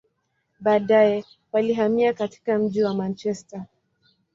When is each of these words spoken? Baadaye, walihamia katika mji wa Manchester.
Baadaye, 0.59 1.25
walihamia 1.51 2.13
katika 2.13 2.59
mji 2.59 2.83
wa 2.83 2.93
Manchester. 2.93 3.65